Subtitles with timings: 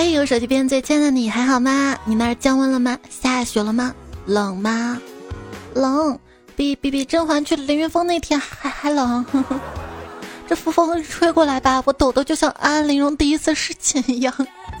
[0.00, 1.98] 嘿，我手机边最亲爱的你还好吗？
[2.04, 2.96] 你那儿降温了吗？
[3.10, 3.92] 下雪了吗？
[4.26, 4.96] 冷吗？
[5.74, 6.16] 冷，
[6.54, 9.26] 比比比甄嬛去凌云峰那天还还冷。
[10.48, 14.32] 这风风吹过来吧，我抖的就像安陵容第一次侍寝一样。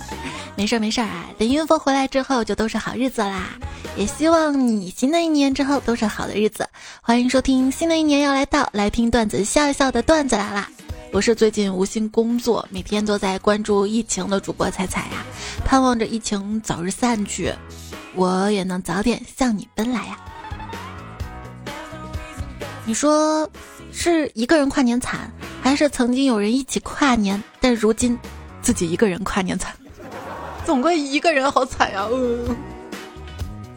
[0.54, 3.48] 没事儿没事儿啊，等云峰回来之后就都是好日子啦。
[3.96, 6.64] 也希望你新的一年之后都是好的日子。
[7.00, 10.70] 欢迎收听新的一年要来到，来听段子笑一笑的段子来啦。
[11.10, 15.24] 我是最近无心工作，每天都在关注疫情的主播彩彩呀，
[15.64, 17.52] 盼望着疫情早日散去，
[18.14, 20.18] 我也能早点向你奔来呀。
[22.84, 23.48] 你说
[23.90, 25.32] 是一个人跨年惨？
[25.62, 28.16] 还是曾经有人一起跨年，但如今
[28.60, 29.74] 自己一个人跨年惨，
[30.64, 32.06] 总归一个人好惨呀！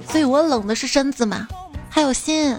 [0.07, 1.47] 所以我冷的是身子嘛，
[1.89, 2.55] 还有心。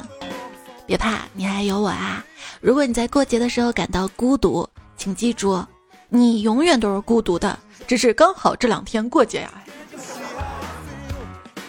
[0.93, 2.23] 别怕，你还有我啊！
[2.61, 5.65] 如果你在过节的时候感到孤独，请记住，
[6.11, 9.51] 你永远都是孤独的，只是刚好这两天过节呀。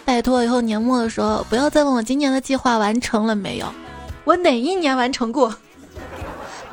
[0.04, 3.74] 拜托，以后年末的时候不要再问我今年的计划完成了没有，
[4.26, 5.56] 我哪一年完成过？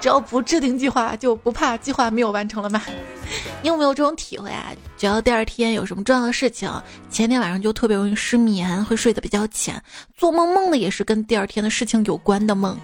[0.01, 2.83] 只要不制定计划，就不怕计划没有完成了吗？
[3.63, 4.73] 你有没有这种体会啊？
[4.97, 6.71] 只要第二天有什么重要的事情，
[7.11, 9.81] 前天晚上就特别容易失眠，会睡得比较浅，
[10.17, 12.77] 做梦梦的也是跟第二天的事情有关的梦。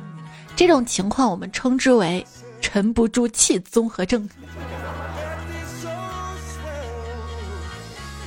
[0.55, 2.25] 这种情况我们称之为
[2.61, 4.29] 沉不住气综合症。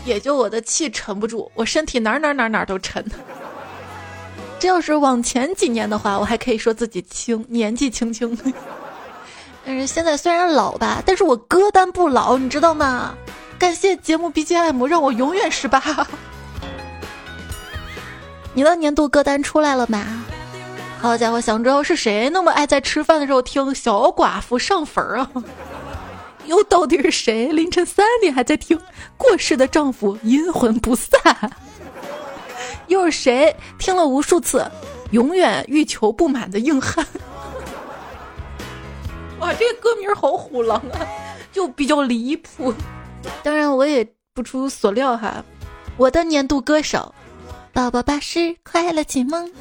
[0.05, 3.05] 也就我的气沉不住，我身体哪哪哪哪都沉。
[4.57, 8.37] 这要是往前几年的话，我还可以说自己轻，年纪轻轻。
[9.69, 13.13] 但是现在虽然老吧，但是我歌单不老，你知道吗？
[13.59, 15.79] 感谢节目 BGM，让我永远十八。
[18.55, 20.25] 你的年度歌单出来了吗？
[20.99, 25.29] 好家伙，想知道是谁那么爱在吃饭的时候听《小寡妇上坟》啊？
[26.47, 28.75] 又到底是谁凌晨三点还在听
[29.17, 31.11] 《过世的丈夫阴魂不散》？
[32.89, 34.65] 又是谁听了无数次，
[35.11, 37.05] 永远欲求不满的硬汉？
[39.39, 41.07] 哇，这个歌名好虎狼啊，
[41.51, 42.73] 就比较离谱。
[43.43, 45.43] 当然，我也不出所料哈，
[45.97, 47.13] 我的年度歌手，
[47.73, 49.51] 宝宝巴士快乐启蒙。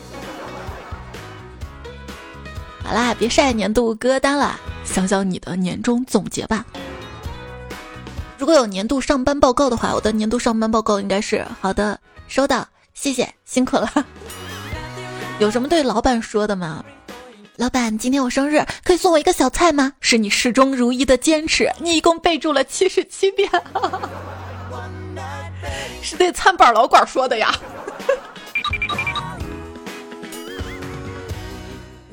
[2.85, 6.65] 好啦，别晒年度歌单了，想想你的年终总结吧。
[8.37, 12.67] 如果有年度上班报告的话，我的年度上班报告应该是好的，收到。
[12.95, 13.89] 谢谢，辛苦了。
[15.39, 16.85] 有什么对老板说的吗？
[17.59, 19.93] 老板，今天我生日，可以送我一个小菜吗？
[19.99, 23.51] 是你始终如一的坚持，你一共备注了七十七遍，
[26.01, 27.53] 是对餐板老管说的呀。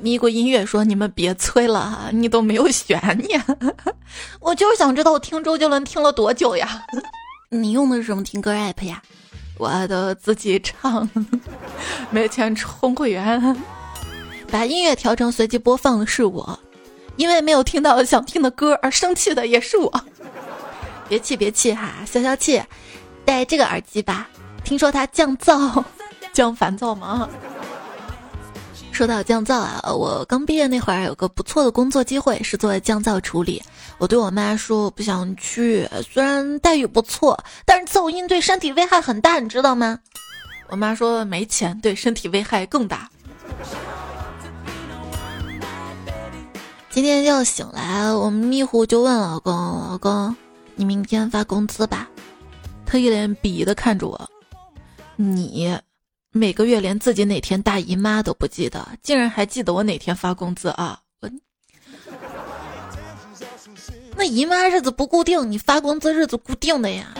[0.02, 3.40] 咪咕音乐说：“你们别催了，你都没有悬念。
[4.42, 6.84] 我就是想知道我听周杰伦听了多久呀？
[7.50, 9.00] 你用的是什么听歌 app 呀？”
[9.60, 11.08] 我都自己唱，
[12.10, 13.40] 没钱充会员，
[14.50, 16.58] 把音乐调成随机播放的是我，
[17.18, 20.04] 因为没有听到想听的歌而生气的也是我。
[21.10, 22.62] 别气别气哈，消消气，
[23.24, 24.28] 戴这个耳机吧，
[24.64, 25.84] 听说它降噪，
[26.34, 27.30] 降烦躁吗？
[28.92, 33.62] 说到降噪啊，我刚毕业那会儿有个不错的工作机会，是做降噪处理。
[33.98, 40.00] 我对我妈说我不想去，虽然待遇不错，但是噪音对身体危害很大，你知道吗？
[40.70, 43.10] 我妈说没钱，对身体危害更大。
[46.96, 49.52] 今天要醒来，我们迷糊就问老公
[49.92, 50.34] ：“老公，
[50.76, 52.10] 你明天发工资吧？”
[52.88, 54.30] 他一脸鄙夷的看着我
[55.18, 55.78] ：“你。”
[56.32, 60.98] 每个月连自己哪天大姨妈都不记得，竟然还记得我哪天发工资啊！
[61.20, 61.30] 我
[64.16, 67.14] 那姨妈日子不固定，你发工资日子固定的呀。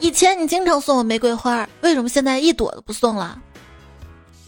[0.00, 3.38] 以前你经常送我玫瑰花，为什么现在一朵都不送了？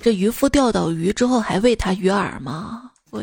[0.01, 2.91] 这渔夫钓到鱼之后还喂他鱼饵吗？
[3.11, 3.23] 我，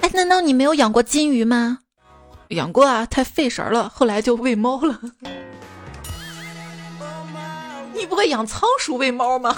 [0.00, 1.78] 哎，难道你没有养过金鱼吗？
[2.48, 5.00] 养过啊，太费神了，后来就喂猫了。
[7.92, 9.56] 你不会养仓鼠喂猫吗？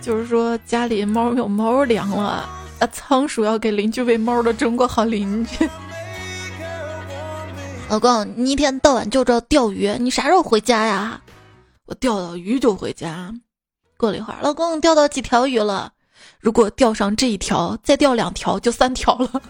[0.00, 2.48] 就是说家里猫有猫粮了，
[2.80, 5.68] 啊，仓鼠要给邻居喂猫的中国好邻居。
[7.88, 11.20] 老公，你一天到晚就知道钓鱼，你啥时候回家呀？
[11.86, 13.32] 我钓到鱼就回家。
[13.96, 15.92] 过了一会儿，老公钓到几条鱼了？
[16.40, 19.42] 如果钓上这一条，再钓两条就三条了。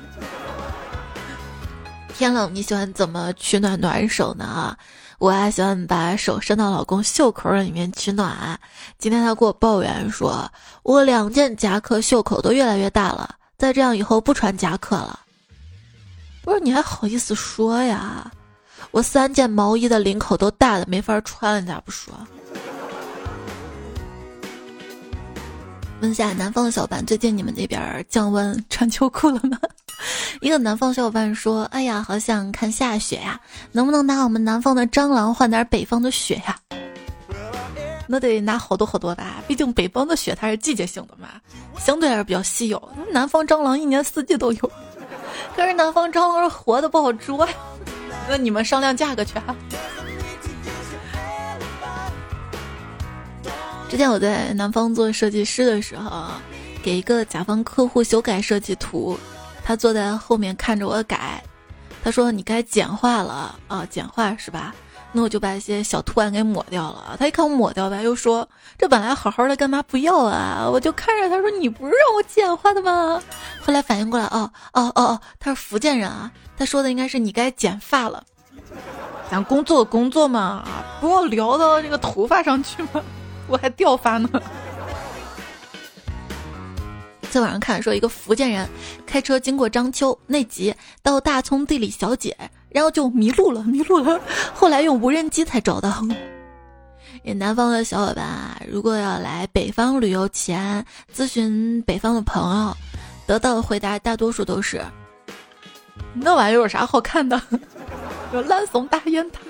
[2.16, 4.44] 天冷，你喜欢怎么取暖暖手呢？
[4.44, 4.76] 啊？
[5.18, 8.58] 我还喜欢把手伸到老公袖口里面取暖。
[8.98, 10.48] 今天他给我抱怨说，
[10.84, 15.20] 我两件夹克袖口都越来越大了，再这样以后不穿夹克了。
[16.42, 18.30] 不是你还好意思说呀？
[18.92, 22.14] 我三件毛衣的领口都大的没法穿了，你咋不说？
[26.00, 29.58] 问下南方的小伙伴，最近你们那边降温穿秋裤了吗？
[30.40, 33.40] 一个南方小伙伴说：“哎呀，好想看下雪呀，
[33.72, 36.56] 能不能拿我们南方的蟑螂换点北方的雪呀？”
[38.06, 41.28] 那得拿好多好多吧，毕竟北方的雪它是季节性的嘛，
[41.80, 42.80] 相对还是比较稀有。
[43.10, 44.72] 南方蟑螂一年四季都有，
[45.56, 47.52] 可是南方蟑螂是活的不好捉呀，
[48.28, 49.54] 那你们商量价格去啊。
[53.88, 56.26] 之前我在南方做设计师的时候，
[56.82, 59.18] 给一个甲方客户修改设计图，
[59.64, 61.42] 他坐在后面看着我改，
[62.04, 64.74] 他说：“你该简化了啊，简化是吧？”
[65.10, 67.16] 那我就把一些小图案给抹掉了。
[67.18, 68.46] 他一看我抹掉吧，又说
[68.76, 73.20] ：“这本来好好的，干嘛不要啊？”我就看着他说：“你不是让我简化的吗？”
[73.64, 78.22] 后来反应过来，哦哦哦哦，他是福建人啊，他说的应该是你该剪发了。
[79.30, 80.62] 咱工作工作嘛，
[81.00, 83.02] 不要聊到这个头发上去嘛。
[83.48, 84.28] 我还掉发呢。
[87.30, 88.66] 在网上看说，一个福建人
[89.04, 92.34] 开车经过章丘那集到大葱地里小姐，
[92.70, 94.18] 然后就迷路了，迷路了。
[94.54, 96.02] 后来用无人机才找到。
[97.22, 100.82] 也 南方的小伙伴啊，如果要来北方旅游前
[101.14, 102.74] 咨询北方的朋友，
[103.26, 104.82] 得到的回答大多数都是：
[106.14, 107.38] 那玩意儿有啥好看的？
[108.32, 109.40] 有烂怂大雁塔。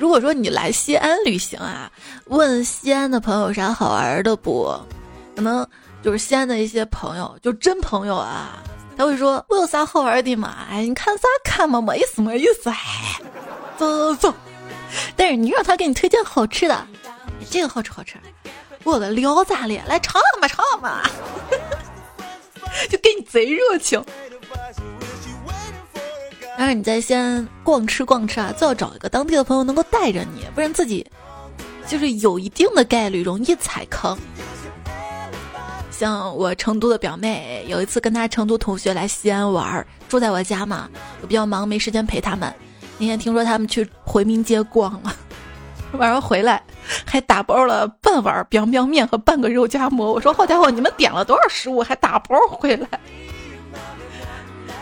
[0.00, 1.92] 如果说你来西安旅行啊，
[2.24, 4.74] 问西安的朋友啥好玩的不？
[5.36, 5.66] 可能
[6.02, 8.62] 就是西安的一些朋友，就真朋友啊，
[8.96, 10.66] 他会说我有啥好玩的嘛？
[10.70, 11.82] 哎，你看啥看嘛？
[11.82, 12.70] 没意思，没意思。
[12.70, 12.76] 哎，
[13.76, 14.34] 走走走。
[15.14, 16.86] 但是你让他给你推荐好吃的，
[17.50, 18.16] 这个好吃好吃。
[18.84, 19.82] 我的聊咋了？
[19.86, 21.02] 来尝尝嘛尝嘛，
[22.88, 24.02] 就给你贼热情。
[26.60, 31.06] 但是你在西安逛吃逛吃啊，最好找一个当地的朋友能够带着你，不然自己
[31.86, 34.14] 就是有一定的概率容易踩坑。
[35.90, 40.86] 像我成都的表妹，有一次跟她成都同学来西安玩，住在我家嘛，
[41.22, 42.54] 我比较忙没时间陪他们。
[42.98, 45.16] 那天听说他们去回民街逛了，
[45.92, 46.62] 晚上回来
[47.06, 50.12] 还打包了半碗 biang biang 面和半个肉夹馍。
[50.12, 52.86] 我说好家伙，你们点了多少食物还打包回来？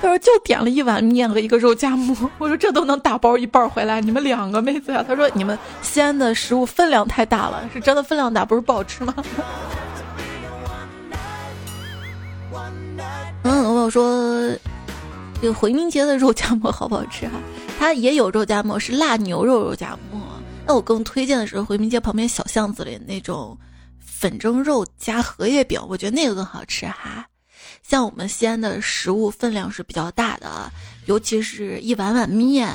[0.01, 2.31] 他说就点了一碗面和一个肉夹馍。
[2.39, 5.05] 我说这都能打包一半回来，你们两个妹子呀？
[5.07, 9.15] 他说你们西安的食物分量太大了，是真的分量大，不是不好吃吗？
[13.45, 14.51] 嗯，我说
[15.41, 17.33] 这个回民街的肉夹馍好不好吃啊？
[17.79, 20.21] 它也有肉夹馍，是腊牛肉肉夹馍。
[20.67, 23.57] 那我更推荐的是回民街旁边小巷子里那种
[23.99, 27.27] 粉蒸肉加荷叶饼，我觉得那个更好吃哈。
[27.89, 30.71] 像我们西安的食物分量是比较大的，
[31.07, 32.69] 尤其是一碗碗面。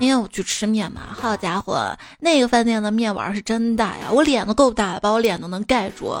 [0.00, 6.12] 那天我去吃面嘛，好家伙，那个饭店的面碗是真大呀，我脸都够大，把我脸都能盖住。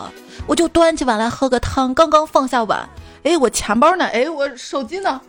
[0.46, 2.88] 我就端起碗来喝个汤，刚刚放下碗，
[3.24, 4.04] 哎，我钱包呢？
[4.04, 5.20] 哎，我手机呢？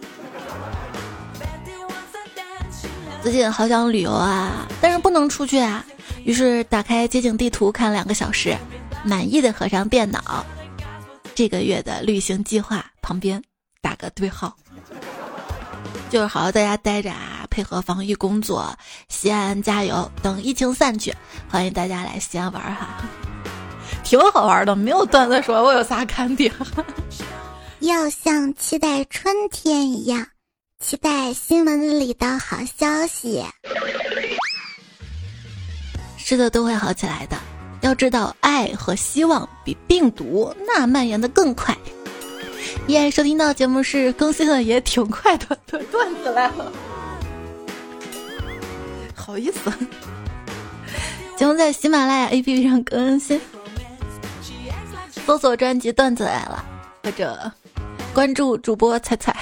[3.24, 5.84] 最近好想旅游啊，但是不能出去啊，
[6.24, 8.56] 于是打开街景地图看两个小时，
[9.04, 10.46] 满意的合上电脑。
[11.38, 13.40] 这个月的旅行计划旁边
[13.80, 14.58] 打个对号，
[16.10, 18.76] 就是好好在家待着啊，配合防疫工作。
[19.08, 20.12] 西安加油！
[20.24, 21.14] 等疫情散去，
[21.48, 23.08] 欢迎大家来西安玩哈，
[24.04, 24.76] 挺好玩的。
[24.76, 26.52] 没有段子说，我有啥看点？
[27.82, 30.26] 要像期待春天一样，
[30.80, 33.46] 期待新闻里的好消息。
[36.18, 37.38] 是的，都会好起来的。
[37.88, 41.74] 要知道，爱和希望比病毒那蔓延的更快。
[42.86, 45.58] 依然收听到节目是更新的也挺快的，
[45.90, 46.70] 段子来了，
[49.16, 49.72] 好意思。
[51.38, 53.40] 节目在喜马拉雅 APP 上更新，
[55.26, 56.66] 搜索专辑《段子来了》，
[57.06, 57.50] 或者
[58.14, 59.34] 关注主播彩彩，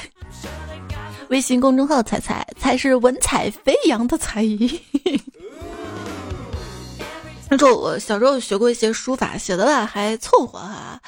[1.29, 4.79] 微信公众号彩彩，才是文采飞扬的才艺。
[7.49, 10.99] 那时候我小时候学过一些书法，写的吧还凑合哈。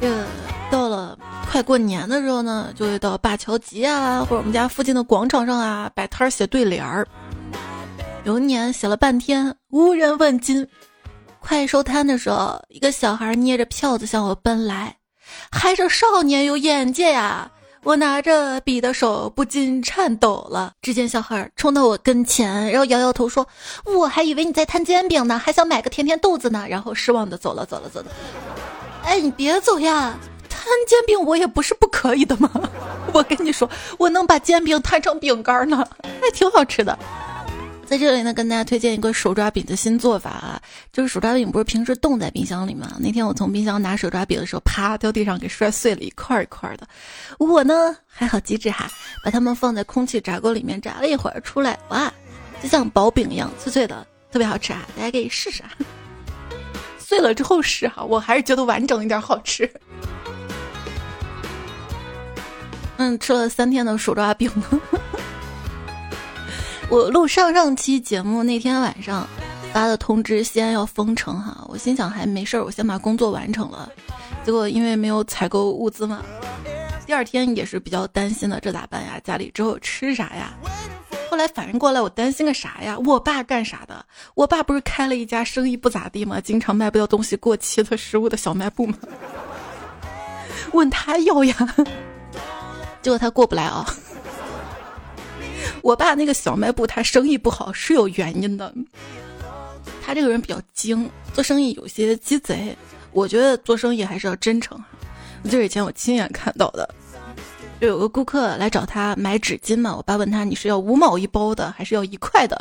[0.00, 0.26] 呃，
[0.70, 1.16] 到了
[1.50, 7.06] 快过年的时候呢，就会到灞桥集啊，或者我们家附近的广场上啊摆摊写对联儿。
[8.24, 10.66] 有一年写了半天，无人问津。
[11.40, 14.96] 快收摊的时候，一个小孩捏着票子向我奔来，
[15.50, 17.50] 还是少年有眼界呀。
[17.88, 20.74] 我拿着笔的手不禁颤抖了。
[20.82, 23.48] 只见小孩冲到我跟前，然后摇摇头说
[23.96, 28.06] ：“我还以为你在摊煎饼呢，还想买个甜甜豆子呢。”然后失望的走了，走了，走了。
[29.04, 30.18] 哎，你别走呀！
[30.50, 32.50] 摊摊煎饼我也不是不可以的嘛。
[33.14, 33.66] 我跟你说，
[33.96, 35.82] 我能把煎饼摊成饼干呢，
[36.20, 36.98] 还挺好吃的。
[37.88, 40.60] 在这里呢，跟大家推荐一个手抓饼的新做法啊，
[40.92, 42.98] 就是手抓饼不是平时冻在冰箱里吗？
[43.00, 46.86] 那天我从冰箱拿手抓饼的时候，啪掉地上给摔碎了一块一块的。
[47.38, 48.90] 我呢还好机智哈，
[49.24, 52.12] 把它们放在空气炸锅里面炸了一会儿出来，哇，
[52.62, 54.86] 就像薄饼一样脆脆的，特别好吃啊！
[54.94, 55.70] 大家可以试试啊。
[56.98, 59.66] 碎了之后试哈，我还是觉得完整一点好吃。
[62.98, 64.50] 嗯，吃了三天的手抓饼。
[66.90, 69.28] 我录上上期节目那天晚上
[69.74, 73.92] 发的通知，西安要封城哈，我心想还没事儿，我先把工作完成了。
[74.42, 76.22] 结果因为没有采购物资嘛，
[77.06, 79.20] 第二天也是比较担心的，这咋办呀？
[79.22, 80.54] 家里之后吃啥呀？
[81.30, 82.98] 后来反应过来，我担心个啥呀？
[83.04, 84.02] 我爸干啥的？
[84.34, 86.40] 我爸不是开了一家生意不咋地吗？
[86.40, 88.96] 经常卖不掉东西、过期的食物的小卖部吗？
[90.72, 91.54] 问他要呀，
[93.02, 93.84] 结果他过不来啊。
[95.82, 98.72] 我爸那个小卖部，他生意不好是有原因的。
[100.02, 102.76] 他这个人比较精，做生意有些鸡贼。
[103.12, 104.78] 我觉得做生意还是要真诚。
[105.44, 106.88] 就是以前我亲眼看到的，
[107.80, 109.94] 就有个顾客来找他买纸巾嘛。
[109.96, 112.56] 我爸问他你是要五毛一包的，还是要一块的？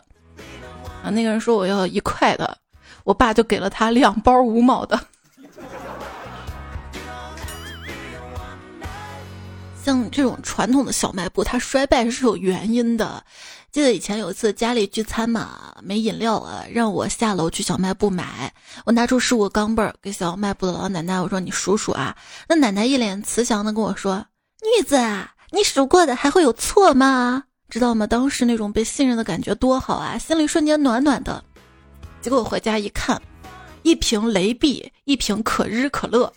[1.03, 2.57] 啊，那个人说我要一块的。
[3.03, 4.99] 我爸就给了他两包五毛的。
[9.87, 13.23] 像这种传统的小卖部，它衰败是有原因的。
[13.71, 18.53] 记得以前有一次家里聚餐嘛，没饮料啊，让我下楼去小卖部买。
[18.83, 22.13] 我拿出十五个钢镚儿给小卖部的老奶奶，我说：“你数数啊。”
[22.49, 24.25] 那奶奶一脸慈祥的跟我说
[24.77, 27.45] ：“女子啊，你数过的还会有错吗？
[27.69, 28.05] 知道吗？
[28.05, 31.41] 当时那种被信任的感觉多好啊，心里瞬间暖暖的。
[32.19, 33.21] 结果回家一看，
[33.83, 36.33] 一瓶雷碧，一瓶可日可乐。”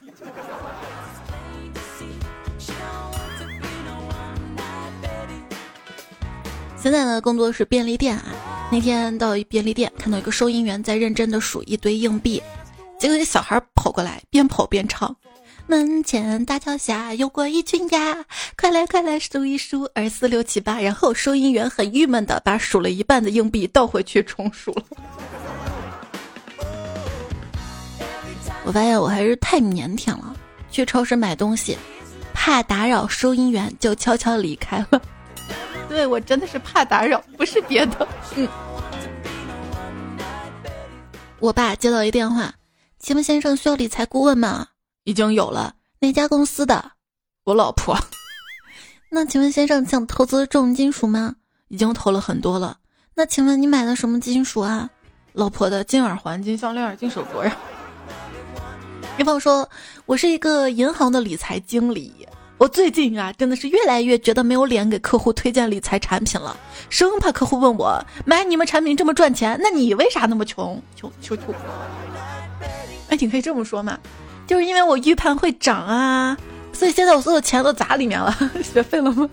[6.82, 8.24] 现在的，工作是便利店啊。
[8.72, 12.42] 那天到一便利店，看到一个收银员在认真的数一堆硬币，
[12.98, 15.14] 结果一小孩跑过来，边跑边唱
[15.68, 18.24] ：“门前大桥下游过一群鸭，
[18.56, 24.82] 快来快来数一数，二四六七八。”然后收银员很郁闷的把数了一半的硬币倒回去重数了。
[28.64, 30.34] 我发现我还是太腼腆了，
[30.70, 31.76] 去超市买东西，
[32.32, 35.02] 怕打扰收银员，就悄悄离开了。
[35.90, 38.06] 对我真的是怕打扰，不是别的。
[38.36, 38.48] 嗯，
[41.40, 42.54] 我爸接到一电话，
[43.00, 44.68] 请问先生需要理财顾问吗？
[45.02, 46.92] 已经有了，哪家公司的？
[47.42, 47.98] 我老婆。
[49.10, 51.34] 那请问先生想投资重金属吗？
[51.66, 52.78] 已经投了很多了。
[53.14, 54.88] 那请问你买的什么金属啊？
[55.32, 57.56] 老婆的金耳环、金项链、金手镯呀。
[59.16, 59.68] 比方说，
[60.06, 62.28] 我是一个银行的理财经理。
[62.60, 66.54] 我最近啊，真的是越来越觉得没有脸给客户推荐理财产品了，
[66.90, 70.80] 生怕客户问我买你们产品这么赚钱，那你为啥那么穷？
[70.94, 71.54] 穷穷穷！
[73.08, 73.98] 哎，你可以这么说嘛，
[74.46, 76.36] 就是因为我预判会涨啊，
[76.74, 79.26] 所以现在我所有钱都砸里面了， 学废了吗？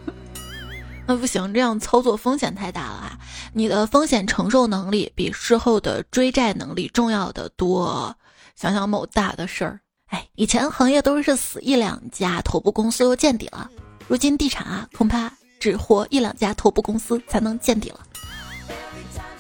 [1.06, 3.20] 那不行，这样操作风险太大了啊！
[3.52, 8.16] 你的风险承受能力比事后的追债能力重要的多。
[8.56, 9.82] 想想某大的事儿。
[10.08, 13.70] 哎，以前行业都是死一两家头部公司又见底了，
[14.08, 18.00] 如今地产啊，恐怕只活一两家头部公司才能见底了。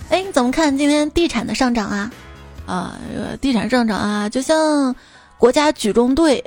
[0.09, 2.11] 哎，你怎么看今天地产的上涨啊？
[2.65, 2.97] 啊，
[3.39, 4.93] 地产上涨啊，就像
[5.37, 6.43] 国家举重队，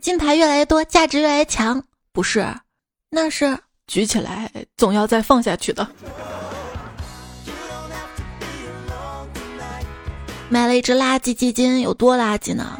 [0.00, 1.82] 金牌越来越多，价值越来越强，
[2.12, 2.46] 不是？
[3.10, 5.86] 那是举起来总要再放下去的。
[10.50, 12.78] 买了一只垃圾基金，有多垃圾呢？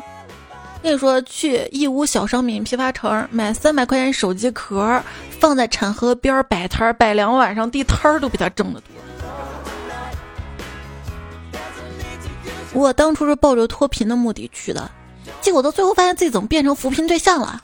[0.82, 5.02] 跟你说，去义乌小商品批发城买三百块钱手机壳，
[5.40, 8.88] 放在产河边摆摊儿，摆两晚上地摊儿都比他挣得多。
[12.72, 14.88] 我当初是抱着脱贫的目的去的，
[15.40, 17.60] 结果到最后发现自己怎么变成扶贫对象了。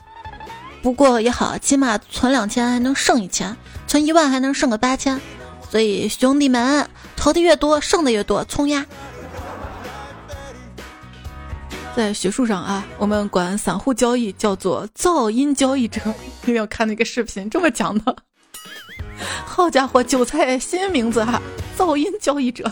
[0.81, 3.55] 不过也好，起码存两千还能剩一千，
[3.87, 5.19] 存一万还能剩个八千。
[5.69, 8.85] 所以兄弟们，投的越多，剩的越多，冲呀！
[11.95, 16.01] 在学术上啊，我们管散户交易叫做噪音交易者。
[16.43, 17.49] 没有看那个视频？
[17.49, 18.15] 这么讲的？
[19.45, 21.41] 好家伙，韭菜新名字哈，
[21.77, 22.69] 噪音交易者。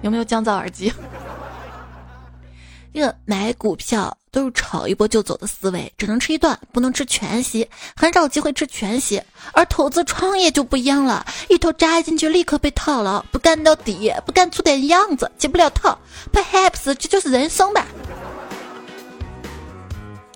[0.00, 0.90] 有没有降噪耳机？
[2.94, 9.22] 这个买股票都是炒一波就走的思维，只能吃一段，不能吃全席，很少机会吃全席。
[9.52, 15.96] 而投资创业就不一样了，一头扎进去立刻被套牢，不干到底，不干出点样子，解不了套。
[16.32, 17.86] Perhaps 这就是人生吧。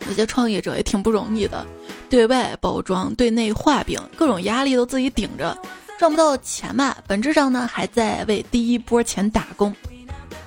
[0.08, 1.66] 有些创业者也挺不容易的，
[2.10, 5.56] 对外包装，对内画饼，各种压力都自己顶着，
[5.98, 9.74] 赚不到钱嘛，本质上呢还在为第一波钱打工，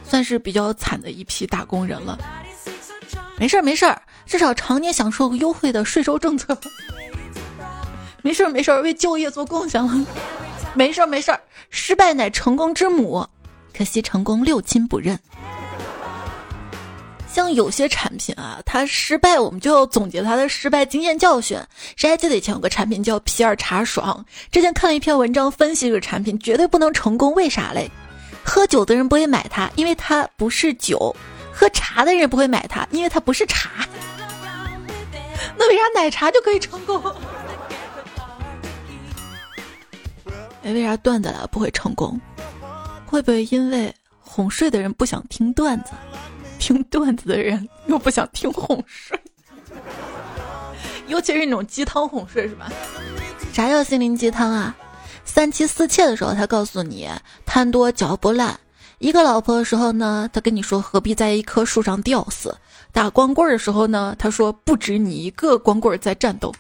[0.04, 2.18] 算是比较惨的一批打工人了。
[3.38, 6.58] 没事儿没事儿，至少常年享受优惠的税收政策。
[8.22, 10.06] 没事儿没事儿，为就业做贡献了。
[10.74, 13.26] 没事儿没事儿，失败乃成功之母，
[13.76, 15.20] 可惜成功六亲不认。
[17.36, 21.60] 像有些产品啊，它失败，我们就要总结它的失败经验教训。
[21.98, 24.26] 谁还记得以前有个产品叫皮尔茶爽？
[24.50, 27.92] 之前看了一篇文章分析这个产品，绝对不能成功，为啥嘞？
[28.42, 31.14] 喝酒的人不会买它，因为它不是酒；
[31.52, 33.70] 喝茶的人不会买它，因为它不是茶。
[35.60, 37.04] 那为啥奶茶就可以成功？
[40.64, 42.18] 哎，为啥段子了不会成功？
[43.06, 45.92] 会不会因为哄睡的人不想听段子？
[46.60, 49.20] 听段子的人又不想听哄睡，
[51.08, 52.72] 尤其是那种鸡汤哄睡，是吧？
[53.54, 54.76] 啥叫心灵鸡汤啊？
[55.24, 57.10] 三妻四妾的时候，他告诉你
[57.46, 58.54] 贪多嚼不烂；
[59.00, 62.52] 一个老婆的时候呢，他跟你说何必在一棵树上吊死；
[62.92, 66.54] 打光棍的时候呢，他说不止你一个光棍在战斗。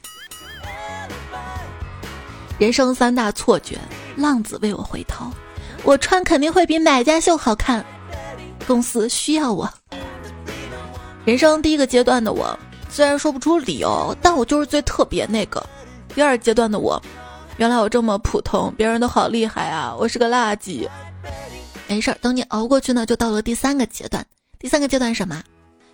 [2.57, 3.77] 人生三大错觉：
[4.15, 5.25] 浪子为我回头，
[5.83, 7.85] 我穿肯定会比买家秀好看。
[8.67, 9.72] 公司需要我。
[11.24, 12.57] 人生第一个阶段的我，
[12.89, 15.65] 虽然说不出理由，但我就是最特别那个。
[16.13, 17.01] 第二阶段的我，
[17.57, 20.88] 原来我这么普通，别人都好厉害啊，我是个垃圾。
[21.88, 24.25] 没事儿，等你熬过去呢，就到了第三个阶段。
[24.60, 25.43] 第三个阶段什么？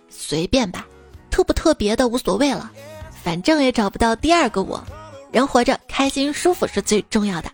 [0.08, 0.86] 随便吧，
[1.30, 2.70] 特不特别的无所谓了，
[3.22, 4.82] 反正也找不到第二个我。
[5.30, 7.50] 人活着，开心舒服是最重要的。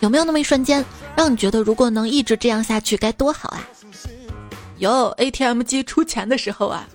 [0.00, 0.84] 有没有那么一瞬间？
[1.16, 3.66] 让你觉得，如果能一直这样下去，该多好啊！
[4.78, 6.86] 有 ATM 机出钱的时候啊，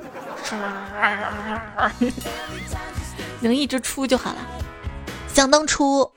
[3.41, 4.37] 能一直出就好了。
[5.33, 6.07] 想当初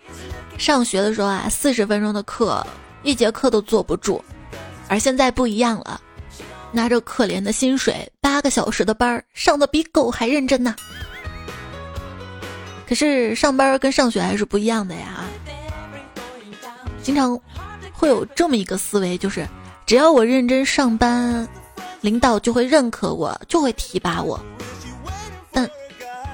[0.59, 2.65] 上学的时候啊，四十分钟的课，
[3.03, 4.23] 一节课都坐不住，
[4.87, 5.99] 而现在不一样了，
[6.71, 10.77] 拿着可怜的薪水，八个小时的班儿，上的比狗还认真呢。
[12.87, 15.25] 可是上班跟上学还是不一样的呀，
[17.03, 17.41] 经常。
[17.95, 19.49] 会有这么一个思维，就是
[19.87, 21.49] 只要我认真上班，
[22.03, 24.39] 领导就会认可我，就会提拔我。
[25.51, 25.71] 但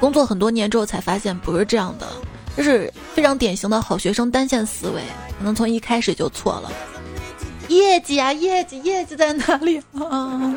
[0.00, 2.08] 工作很多年之后才发现不是这样的，
[2.56, 5.02] 这是非常典型的好学生单线思维，
[5.38, 6.72] 可能从一开始就错了。
[7.68, 10.54] 业绩啊，业绩，业绩在哪里啊？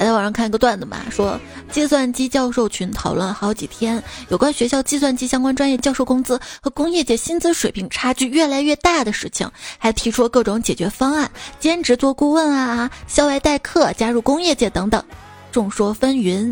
[0.00, 1.38] 还在网上看一个段子嘛，说
[1.70, 15.04] 计算机教授群讨论了好几天，有关学校计算机相关专业教授工资和工业界薪资水平差距越来越大的事情，还提出了各种解决方案，兼职做顾问啊，校外代课，加入工业界等等，
[15.52, 16.50] 众说纷纭。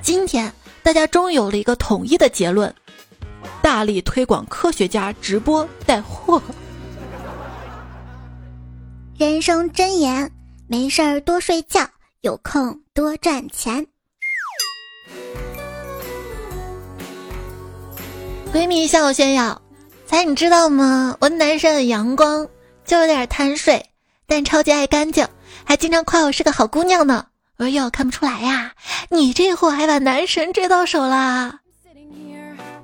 [0.00, 0.50] 今天
[0.82, 2.74] 大家终于有了一个统一的结论：
[3.60, 6.40] 大力推广科学家直播带货。
[9.18, 10.32] 人生真言：
[10.68, 11.86] 没事儿多睡觉。
[12.22, 13.84] 有空多赚钱。
[18.52, 19.60] 闺蜜向我炫耀，
[20.06, 21.16] 才你知道吗？
[21.20, 22.46] 我男神很阳光，
[22.84, 23.84] 就有点贪睡，
[24.24, 25.26] 但超级爱干净，
[25.64, 27.26] 还经常夸我是个好姑娘呢。
[27.56, 28.72] 我说哟，看不出来呀，
[29.08, 31.58] 你这货还把男神追到手啦。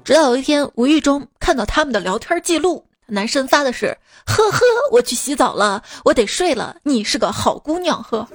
[0.03, 3.97] 直到有一天无意中看到他们的聊天记录，男神发的是：
[4.27, 6.75] 呵呵，我去洗澡了，我得睡了。
[6.83, 8.27] 你是个好姑娘，呵。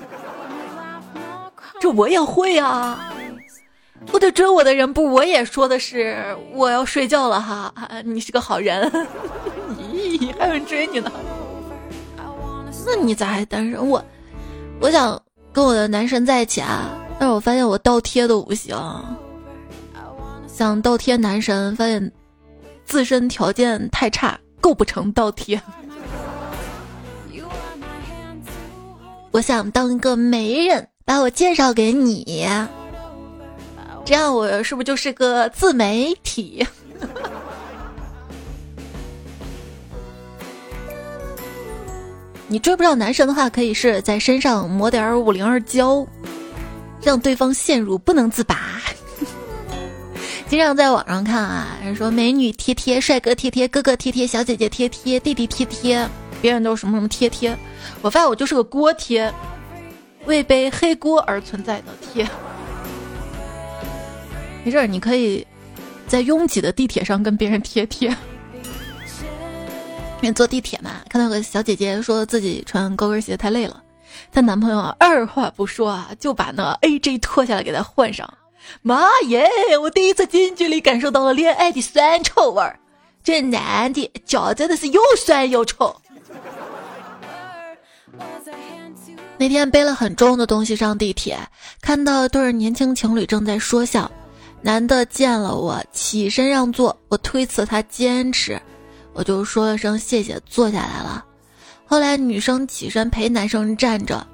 [1.84, 3.12] 这我也会啊！
[4.14, 7.74] 我得追我的人不，我也说的是我要睡觉了哈。
[8.06, 8.90] 你是个好人，
[9.92, 11.12] 咦，还有人追你呢？
[12.86, 13.86] 那你咋还单身？
[13.86, 14.02] 我
[14.80, 18.74] 我想跟我的男神在一起啊，但是我发现我倒贴都不行。
[20.48, 22.10] 想倒贴男神，发现
[22.86, 25.62] 自身条件太差，构不成倒贴。
[29.32, 30.88] 我想当一个媒人。
[31.06, 32.48] 把我介绍给你，
[34.06, 36.66] 这样我是不是就是个自媒体？
[42.48, 46.06] 你追不上男神的话，可以是在身上抹点五零二胶，
[47.02, 48.82] 让对方陷入不能自拔。
[50.48, 56.08] 经常在网上看啊，人说美女贴贴、帅哥贴贴、哥哥贴贴、小姐姐贴贴、弟弟贴贴，
[56.42, 57.58] 别人都什么什么贴贴，
[58.02, 59.34] 我发现我就是个锅贴。
[60.26, 62.28] 为背黑锅而存在的贴，
[64.64, 65.46] 没事儿，你可以
[66.08, 68.10] 在拥挤的地铁上跟别人贴贴。
[70.22, 73.84] 因为坐地铁嘛，看到个小姐姐说自己穿高跟鞋太累了，
[74.32, 78.34] 她男朋友啊，二话不说啊，就把那 AJ 脱下来给她换上。
[78.82, 79.46] 妈耶！
[79.82, 82.80] 我第一次近距离感受到了恋爱的酸臭味儿。
[83.22, 85.94] 这男的脚真的是又酸又臭。
[89.38, 91.38] 那天背了很重的东西上地铁，
[91.82, 94.10] 看到对年轻情侣正在说笑。
[94.62, 98.62] 男的见了我，起身让座，我推辞他坚持，
[99.12, 101.26] 我就说了声谢谢，坐下来了。
[101.86, 104.26] 后来女生起身陪男生站着，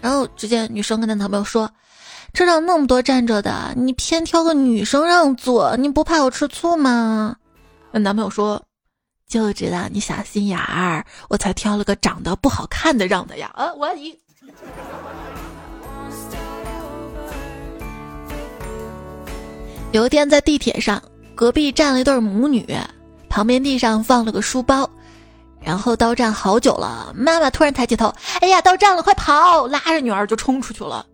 [0.00, 1.70] 然后只见女生跟她男朋友说
[2.34, 7.36] ：“车上那么多站着的，你偏挑个女生让座，你不怕我吃醋吗？”
[7.92, 8.60] 那男朋友说
[9.28, 14.18] ：“就知道你小心眼儿，我才挑了个长得不好看的让的呀。”啊，我一。
[19.92, 21.02] 有一天在地铁上，
[21.34, 22.66] 隔壁站了一对母女，
[23.30, 24.88] 旁边地上放了个书包，
[25.58, 27.14] 然后到站好久了。
[27.16, 29.66] 妈妈突然抬起头，哎呀，到站了，快跑！
[29.68, 31.06] 拉着女儿就冲出去了。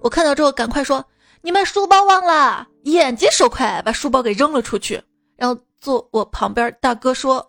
[0.00, 1.02] 我看到之后赶快说
[1.40, 5.02] ：“你们书包忘了！”眼疾手快，把书包给扔了出去。
[5.36, 7.46] 然后坐我旁边大哥说：“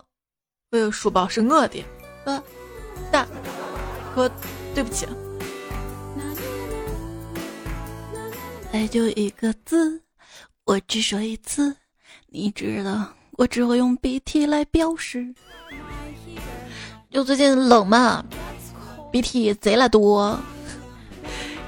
[0.72, 1.84] 我有书包是我的。”
[2.24, 2.42] 呃，
[3.10, 3.26] 大
[4.14, 4.30] 哥，
[4.74, 5.06] 对不起。
[8.72, 10.02] 爱就一个字。
[10.64, 11.74] 我只说一次，
[12.28, 15.34] 你知道，我只会用鼻涕来表示。
[17.10, 18.22] 就最近冷嘛，
[19.10, 20.38] 鼻涕贼拉多，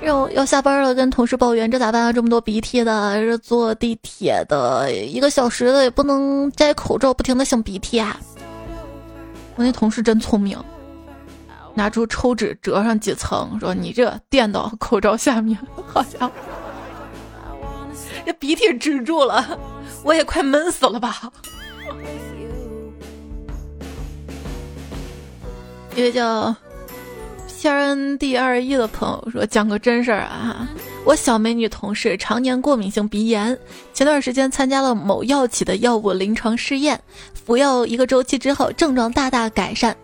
[0.03, 2.13] 然后要下班了，跟同事抱怨这咋办啊？
[2.13, 8.21] 这么多鼻涕的，这坐地铁的一个小时的也不能摘口罩，不停的擤鼻涕啊。
[9.57, 10.63] 我那同事真聪明，
[11.75, 16.33] 拿出抽纸折上几层，说你这垫到口罩下面，好家伙。
[18.25, 19.59] 这鼻涕止住了，
[20.03, 21.31] 我也快闷死了吧！
[25.97, 26.55] 一个叫
[27.49, 30.69] P R N D 二一的朋友说：“讲个真事儿啊，
[31.05, 33.59] 我小美女同事常年过敏性鼻炎，
[33.93, 36.99] 前段时间参加了某药企的药物临床试验，
[37.35, 39.95] 服药一个周期之后，症状大大改善。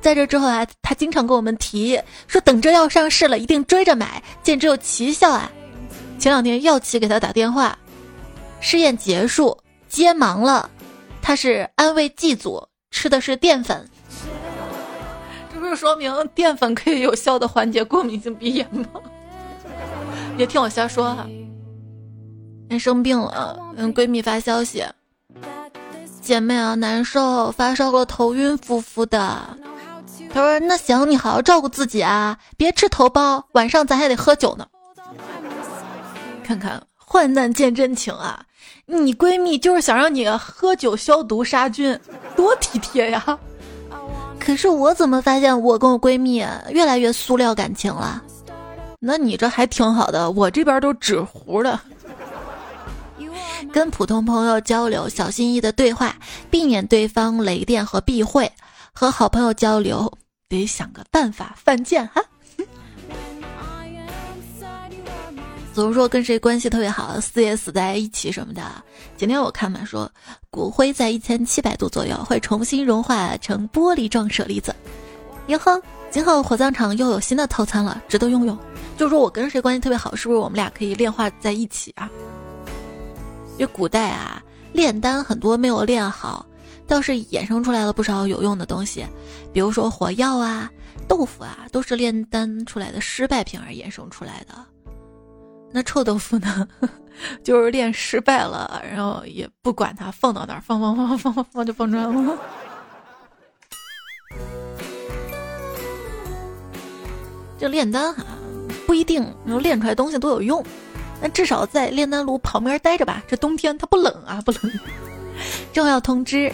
[0.00, 5.50] 在这之后啊，她经常跟我们提说，等这药上市了，一定追着买，简直有奇效啊！”
[6.22, 7.76] 前两天药企给他打电话，
[8.60, 9.58] 试验结束，
[9.88, 10.70] 接忙了。
[11.20, 13.90] 他是安慰剂组，吃的是淀粉，
[15.52, 18.86] 这不是说明淀粉可以有效的缓解过敏性鼻炎吗？
[20.36, 21.26] 别听我瞎说哈。
[22.68, 24.84] 人生病了，跟闺蜜发消息，
[26.20, 29.40] 姐妹啊，难受，发烧了，头晕乎乎的。
[30.32, 34.64] 她说：“那行，你好好照顾自己啊，别吃头孢，晚上咱还得喝酒呢。”
[36.52, 38.44] 看看患难见真情啊！
[38.84, 41.98] 你闺蜜就是想让你喝酒消毒杀菌，
[42.36, 43.38] 多体贴呀！
[44.38, 48.22] 可是我怎么发现我跟我闺蜜越来越塑料感情了？
[49.00, 51.78] 那你这还挺好的，我这边都纸糊的。
[53.72, 56.14] 跟普通朋友交流，小心翼翼的对话，
[56.50, 58.46] 避免对方雷电和避讳；
[58.92, 60.12] 和好朋友交流，
[60.48, 62.22] 得想个办法犯贱哈。
[65.72, 68.62] 总是说跟谁关系特别好，死也死在一起什么的。
[69.16, 70.10] 今天我看嘛，说
[70.50, 74.74] 骨灰在一千七百度左右会重新融化成玻璃状舍利子。
[75.46, 75.80] 哟呵，
[76.10, 78.56] 今后火葬场又有新的套餐了，值得拥有。
[78.98, 82.08] 就说我跟谁关系特别好，是不是我们俩可以炼化在一起啊？
[83.58, 84.42] 因为古代啊，
[84.74, 86.44] 炼丹很多没有炼好，
[86.86, 89.06] 倒是衍生出来了不少有用的东西，
[89.54, 90.70] 比如说火药啊、
[91.08, 94.54] 豆腐啊，都是炼丹出来的失败品而衍生出来的。
[95.72, 96.68] 那臭豆腐呢？
[97.44, 102.38] 就是练失败了，然后也不管它，放到那儿，放放放放放放就放出来了。
[107.58, 108.24] 这炼丹哈
[108.86, 110.64] 不一定能炼出来东西都有用，
[111.20, 113.22] 但至少在炼丹炉旁边待着吧。
[113.28, 114.60] 这冬天它不冷啊，不冷。
[115.72, 116.52] 重要通知：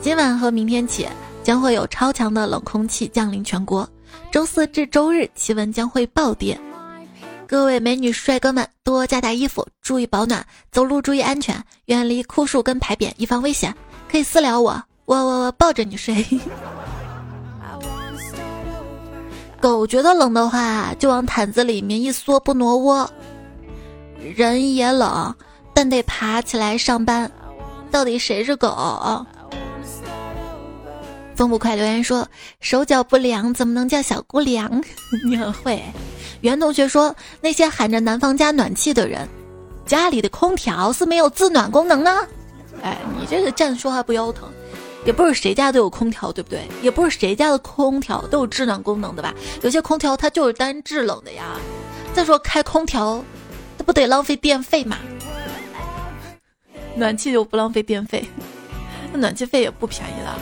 [0.00, 1.06] 今晚和明天起
[1.42, 3.86] 将会有超强的冷空气降临全国，
[4.30, 6.58] 周四至周日气温将会暴跌。
[7.48, 13.72] 各位美女帅哥们，多加点衣服，注意保暖，走路注意安全，远离枯树跟牌匾，以防危险。
[14.10, 16.26] 可以私聊我，我我我抱着你睡。
[19.60, 23.08] 狗觉得冷的话，就往毯子里面一缩，不挪窝。
[24.34, 25.32] 人也冷，
[25.72, 27.30] 但得爬起来上班。
[27.92, 29.24] 到底谁是狗？
[31.36, 32.26] 风不快留言说：
[32.60, 34.82] 手脚不凉，怎么能叫小姑娘？
[35.24, 35.80] 你很会。
[36.40, 39.28] 袁同学说：“那些喊着南方加暖气的人，
[39.86, 42.26] 家里的空调是没有自暖功能呢。”
[42.82, 44.48] 哎，你这个站着说话不腰疼。
[45.04, 46.66] 也不是谁家都有空调，对不对？
[46.82, 49.32] 也不是谁家的空调都有制暖功能的吧？
[49.62, 51.56] 有些空调它就是单制冷的呀。
[52.12, 53.22] 再说开空调，
[53.78, 54.98] 它不得浪费电费吗？
[56.96, 58.28] 暖气就不浪费电费，
[59.12, 60.36] 那暖气费也不便宜了。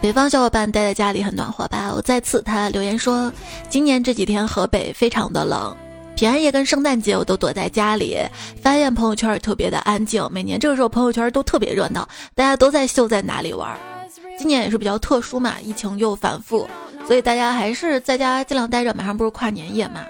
[0.00, 1.92] 北方小伙伴待在家里很暖和吧？
[1.94, 3.30] 我再次他留言说，
[3.68, 5.76] 今年这几天河北非常的冷。
[6.16, 8.16] 平安夜跟圣诞节我都躲在家里，
[8.62, 10.26] 发现朋友圈特别的安静。
[10.30, 13.78] 每年这个时候朋友圈都特别热闹，大家都在秀在哪里玩。
[14.38, 16.66] 今年也是比较特殊嘛，疫情又反复，
[17.06, 18.94] 所以大家还是在家尽量待着。
[18.94, 20.00] 马上不是跨年夜嘛，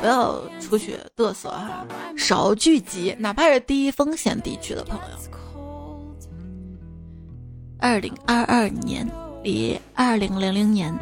[0.00, 1.84] 不要出去嘚瑟哈，
[2.16, 5.04] 少聚集，哪怕是低风险地区的朋友。
[7.78, 9.06] 二零二二年
[9.46, 10.92] 离二零零零年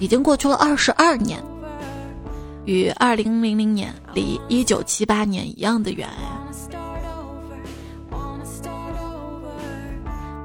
[0.00, 1.40] 已经过去了二十二年。
[2.64, 6.08] 与二零零零年离一九七八年一样的远。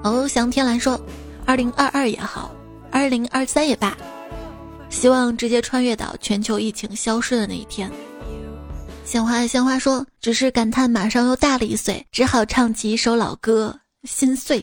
[0.04, 1.00] 哦，翔天蓝说，
[1.44, 2.52] 二零二二也好，
[2.92, 3.98] 二零二三也罢，
[4.92, 7.92] 希望直接穿越到全球疫情消失的那一天。
[9.06, 13.76] 鲜花鲜花说，只是感叹马上又大了一岁，只好唱起一首老歌
[14.08, 14.62] 《心碎》。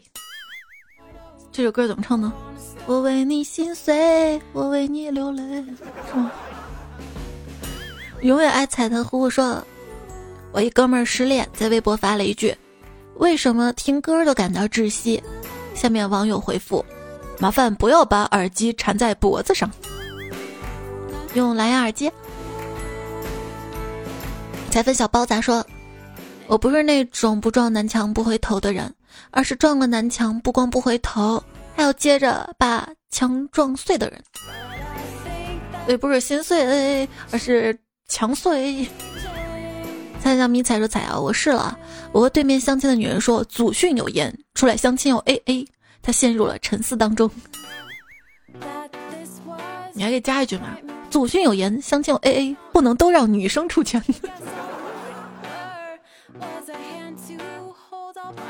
[1.57, 2.33] 这首歌怎么唱呢？
[2.85, 5.65] 我为你心碎，我为你流泪，
[8.23, 9.65] 永远爱彩的呼呼说
[10.51, 12.53] ：“我一哥们儿失恋，在微博发了一句
[13.19, 15.23] ：‘为什么听歌都感到窒息？’
[15.77, 16.85] 下面网友回复
[17.39, 19.71] ：‘麻烦不要把耳机缠在脖子上，
[21.35, 22.11] 用蓝牙耳机。’
[24.73, 25.65] 彩粉小包咋说
[26.49, 28.93] ：‘我不是那种不撞南墙不回头的人，
[29.31, 31.43] 而是撞了南墙不光不回头，
[31.75, 34.23] 还要接着把墙撞碎的人。’
[35.89, 38.87] 也不是心碎，而是……”墙碎。
[40.23, 41.77] 猜想迷彩说彩啊，我试了。
[42.13, 45.67] 我和对面相亲的女人说，祖训有言，出来相亲要 A A。
[46.03, 47.31] 他陷入了沉思当中。
[49.95, 50.77] 你还可以加一句吗？
[51.11, 54.03] 祖训有言，相亲要 A A，不能都让女生出钱。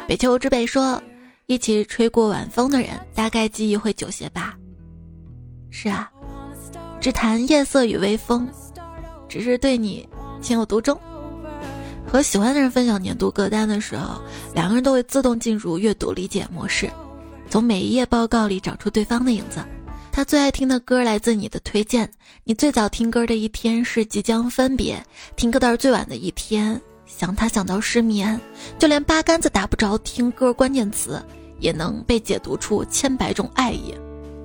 [0.07, 1.03] 北秋之北说，
[1.47, 4.55] 一起吹过晚风的人，大概记忆会久些吧。
[5.71, 6.11] 是啊，
[7.01, 8.47] 只谈夜色与微风。
[9.27, 10.07] 只是对你
[10.43, 10.97] 情有独钟。
[12.07, 14.21] 和喜欢的人分享年度歌单的时候，
[14.55, 16.89] 两个人都会自动进入阅读理解模式，
[17.51, 19.65] 从每一页报告里找出对方的影子。
[20.13, 22.09] 他最爱听的歌来自你的推荐。
[22.45, 25.03] 你最早听歌的一天是即将分别，
[25.35, 26.81] 听歌单最晚的一天
[27.17, 28.39] 想他想到失眠，
[28.79, 31.25] 就连八竿子打不着听歌关键词
[31.61, 33.95] 也能被解读出千百种爱意。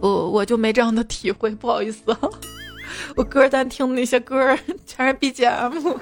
[0.01, 2.03] 我我就没这样的体会，不好意思。
[3.17, 5.97] 我歌单听的那些歌全是 BGM。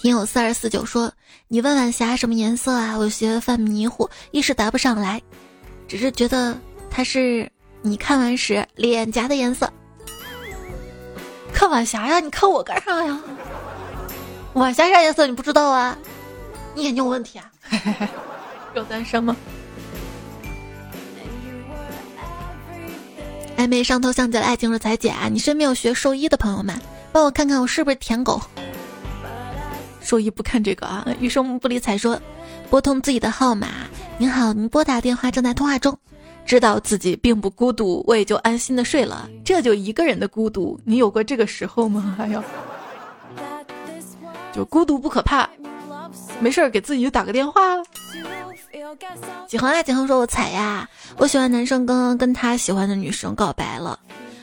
[0.00, 1.10] 听友四二四九说
[1.48, 2.96] ：“你问晚霞什么颜色啊？
[2.98, 5.20] 我学犯迷糊，一时答不上来，
[5.88, 6.56] 只是觉得
[6.90, 7.50] 它是
[7.80, 9.72] 你看完时脸颊的颜色。”
[11.52, 12.20] 看晚霞呀？
[12.20, 13.20] 你看我干啥呀？
[14.54, 15.96] 晚霞啥颜色你不知道啊？
[16.74, 17.50] 你眼睛有问题啊？
[18.74, 19.36] 有单身吗？
[23.56, 26.78] 暧昧上头像极了爱情的彩姐啊，你身边有学兽医的朋友们，
[27.12, 28.40] 帮我看看我是不是舔狗。
[30.02, 31.06] 兽医不看这个啊。
[31.20, 32.20] 余生不理睬说，
[32.68, 33.68] 拨通自己的号码。
[34.18, 35.96] 您好，您拨打电话正在通话中。
[36.44, 39.30] 知道自己并不孤独，我也就安心的睡了。
[39.44, 42.16] 这就一个人的孤独，你有过这个时候吗？
[42.18, 42.42] 哎呦，
[44.52, 45.48] 就孤独不可怕，
[46.40, 47.60] 没事儿给自己打个电话。
[49.46, 53.98] 几恒啊，几恒说：“我踩呀，我喜欢男生刚刚跟他喜欢的女生告白了，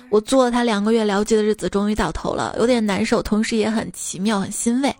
[0.09, 4.95] 我做了他两个月了解的日子终于到头了，有点难受，同时也很奇妙，很欣慰。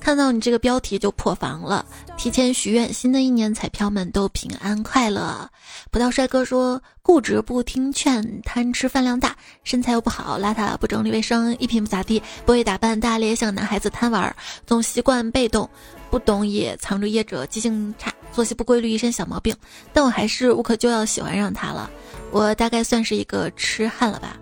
[0.00, 1.84] 看到你这个标题就破防了，
[2.16, 5.48] 提前许愿，新的一年彩票们都平安快乐。”
[5.90, 14.34] 葡萄帅哥说：“固执不听劝，贪吃饭量大，身材又不好，邋遢不整理卫生，一品不咋地，不会打扮，大咧，像男孩子贪玩，
[14.66, 15.68] 总习惯被动，
[16.10, 19.56] 不懂也藏着掖着，记性差。”作息不规律，一身小毛病，
[19.92, 21.90] 但我还是无可救药喜欢上他了。
[22.30, 24.36] 我大概算是一个痴汉了吧？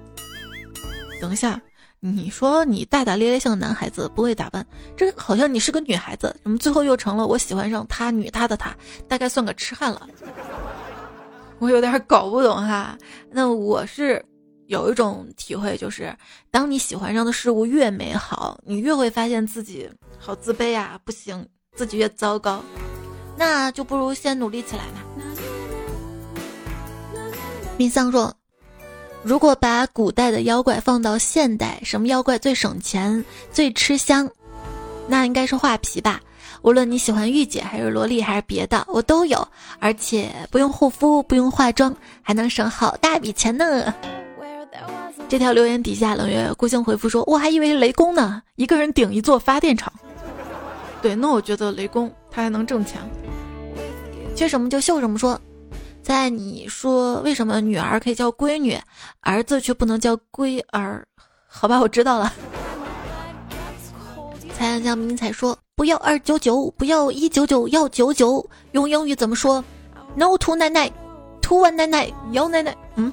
[1.21, 1.59] 等一下，
[2.01, 4.65] 你说你大大咧咧像个男孩子，不会打扮，
[4.97, 8.75] 这好像你是个女孩子，怎么最后又成了我喜欢上他女他的他，
[9.09, 10.09] 大概算个痴汉了。
[11.59, 12.97] 我有点搞不懂哈。
[13.31, 14.25] 那我是
[14.67, 16.15] 有一种体会，就是
[16.51, 22.63] 当你喜欢上的事物越美好，你越会发现自己好自卑啊，不行，自己越糟糕。
[23.39, 25.03] 那就不如先努力起来嘛。
[27.79, 28.35] 米桑说
[29.27, 34.31] ：“如果把古代的妖怪放到现代，什么妖怪最省钱、最吃香？
[35.09, 36.21] 那应该是画皮吧。
[36.63, 39.45] 无论你喜欢御姐还是萝莉还是别的，我都有，
[39.81, 43.93] 而且不用护肤，不用化妆，还能省好大笔钱呢。
[45.29, 49.93] 这条留言底下，冷月孤星回复说：“我还以为雷公呢，一个人顶一座发电厂。”
[51.03, 53.01] 对，那我觉得雷公他还能挣钱，
[54.37, 55.19] 缺什么就秀什么。
[55.19, 55.41] 说，
[56.07, 58.79] 在你说为什么女儿可以叫闺女，
[59.23, 61.05] 儿子却不能叫龟儿？
[61.49, 62.33] 好吧，我知道了。
[64.57, 68.49] 彩阳江明彩说：“不要二九九，不要一九九，要九九。
[68.71, 69.65] 用英语怎么说
[70.15, 70.89] ？No to 奶奶
[71.43, 72.73] ，to one 奶奶，幺奶奶。
[72.95, 73.13] 嗯。”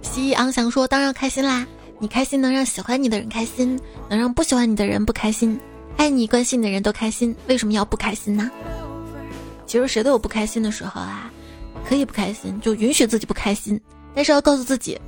[0.00, 1.66] 西昂翔说：“当然开心啦。”
[1.98, 3.76] 你开心能让喜欢你的人开心，
[4.08, 5.58] 能让不喜欢你的人不开心，
[5.96, 8.50] 爱你关心你的人都开心，为什么要不开心呢？
[9.66, 11.30] 其实谁都有不开心的时候啊，
[11.88, 13.80] 可以不开心，就允许自己不开心，
[14.14, 15.00] 但是要告诉自己，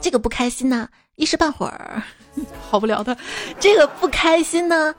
[0.00, 2.02] 这个不开心呢，一时半会儿
[2.70, 3.16] 好不了的，
[3.58, 4.94] 这个不开心呢，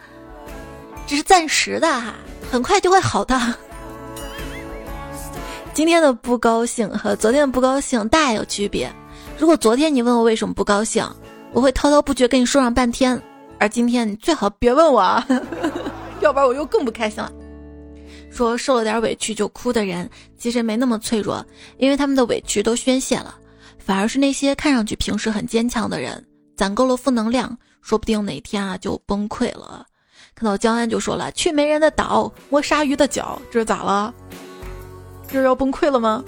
[1.07, 2.13] 只是暂时的哈，
[2.51, 3.39] 很快就会好的。
[5.73, 8.91] 今天的不高兴和昨天的不高兴大有区别，
[9.37, 11.07] 如果昨天你问我为什么不高兴。
[11.53, 13.19] 我会滔滔不绝跟你说上半天，
[13.59, 15.25] 而今天你最好别问我啊，
[16.21, 17.31] 要不然我又更不开心了。
[18.29, 21.43] 说受了点委屈就哭的人，其实没那么脆弱，
[21.77, 23.35] 因为他们的委屈都宣泄了，
[23.79, 26.23] 反而是那些看上去平时很坚强的人，
[26.55, 29.85] 攒够了负能量，说不定哪天啊就崩溃了。
[30.35, 34.13] 看到江安就说了：“去没人的岛，摸鲨鱼的脚，这是咋了？
[35.27, 36.23] 这是要崩溃了吗？”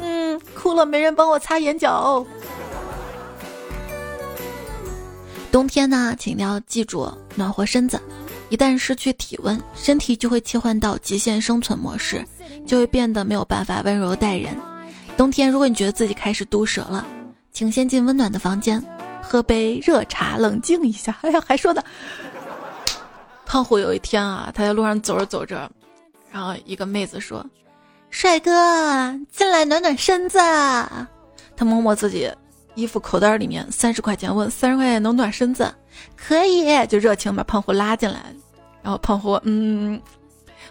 [0.00, 2.24] 嗯，哭了，没人帮我擦眼角。
[5.50, 8.00] 冬天呢，请一定要记住暖和身子。
[8.50, 12.24] 一旦失去体温，身体就会切换到极限生存模式，
[12.66, 14.56] 就会变得没有办法温柔待人。
[15.16, 17.06] 冬天，如果你觉得自己开始毒舌了，
[17.52, 18.82] 请先进温暖的房间，
[19.20, 21.16] 喝杯热茶，冷静一下。
[21.22, 21.84] 哎呀，还说的。
[23.44, 25.70] 胖虎有一天啊，他在路上走着走着，
[26.32, 27.44] 然后一个妹子说
[28.10, 28.50] ：“帅哥，
[29.32, 30.38] 进来暖暖身子。”
[31.56, 32.30] 他摸摸自己。
[32.80, 35.72] 衣服口袋里面三十块钱，问三十块钱能暖身子？
[36.16, 38.20] 可以，就热情把胖虎拉进来。
[38.82, 40.00] 然后胖虎嗯，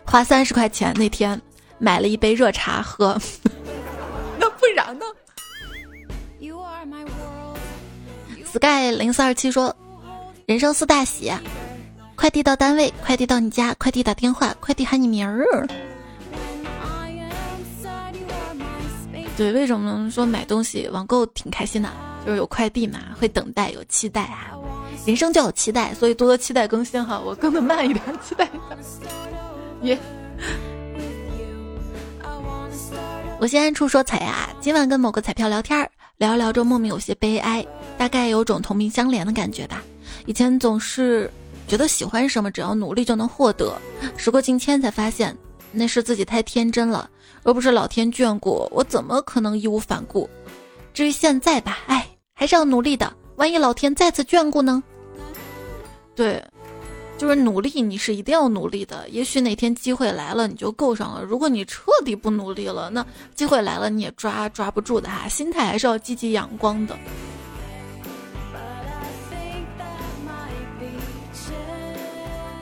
[0.04, 1.39] 花三十块钱那天
[1.78, 3.15] 买了一杯热茶喝。
[4.39, 5.06] 那不然呢
[8.52, 9.76] ？Sky 零四二七说：
[10.48, 11.32] 人生四大喜，
[12.15, 15.67] 快递到单位，快递到你家，快递打电话，快递喊你名儿。
[19.39, 21.89] 对，为什么说买东西网购挺开心的？
[22.25, 24.52] 就是有快递嘛，会等待，有期待啊。
[25.06, 27.17] 人生就有期待，所以多多期待更新哈。
[27.17, 29.10] 我更的慢一点，期待一下。
[29.84, 29.97] 耶！
[33.39, 37.65] 我先按处说彩呀，今晚跟某个彩票聊天儿，聊聊着莫名有些悲哀，
[37.97, 39.82] 大概有种同病相怜的感觉吧。
[40.25, 41.32] 以前总是
[41.65, 43.73] 觉得喜欢什么，只要努力就能获得，
[44.17, 45.34] 时过境迁才发现，
[45.71, 47.10] 那是自己太天真了。
[47.43, 50.30] 若不是老天眷顾，我怎么可能义无反顾？
[50.93, 53.12] 至于现在吧，哎，还是要努力的。
[53.38, 54.84] 万一老天再次眷顾呢？
[56.13, 56.43] 对，
[57.17, 59.08] 就是努力，你是一定要努力的。
[59.08, 61.23] 也许哪天机会来了，你就够上了。
[61.23, 65.30] 如果你彻底不努力了，那机会来了你也抓抓不住的哈。
[65.30, 66.97] 心态还是要积极阳光的。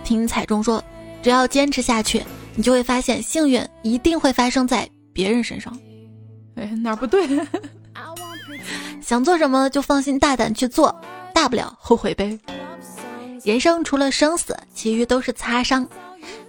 [0.04, 0.84] 听彩中说，
[1.24, 2.24] 只要坚持下去。
[2.58, 5.72] 你就会发现，幸运一定会发生在别人身上。
[6.56, 7.30] 哎，哪儿不对？
[9.00, 10.93] 想做什么就放心大胆去做，
[11.36, 12.38] 大不了后悔呗。
[13.43, 15.88] 人生除了生死，其余都是擦伤。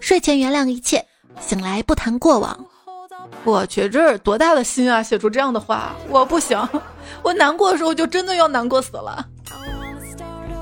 [0.00, 1.04] 睡前原谅一切，
[1.40, 2.66] 醒来不谈过往。
[3.44, 5.02] 我去，这是多大的心啊！
[5.02, 6.58] 写出这样的话，我不行。
[7.22, 9.28] 我难过的时候就真的要难过死了。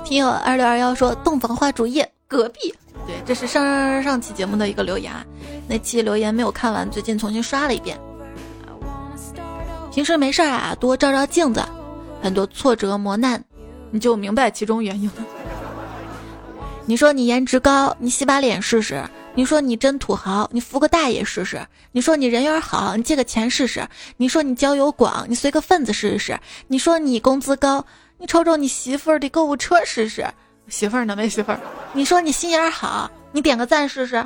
[0.04, 2.74] 听友二六二幺说，洞房花烛夜，隔壁。
[3.06, 5.12] 对，这是上上上期节目的一个留言，
[5.68, 7.96] 那期留言没有看完，最近重新刷了一遍。
[9.92, 11.62] 平时没事儿啊，多照照镜子，
[12.20, 13.42] 很多挫折磨难，
[13.90, 15.24] 你就明白其中原因了。
[16.84, 21.58] 你说你颜值高，你洗把脸试试；你说你真土豪，你扶个大爷试试；
[21.92, 23.82] 你说你人缘好，你借个钱试试；
[24.16, 26.34] 你说你交友广，你随个份子试试；
[26.68, 27.84] 你说你工资高，
[28.18, 30.26] 你瞅瞅你媳妇儿的购物车试试。
[30.68, 31.14] 媳妇儿呢？
[31.16, 31.60] 没媳妇儿。
[31.92, 34.24] 你说你心眼好，你点个赞试试。